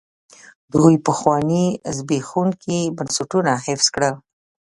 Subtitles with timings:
[0.73, 1.65] دوی پخواني
[1.97, 4.13] زبېښونکي بنسټونه حفظ کړل.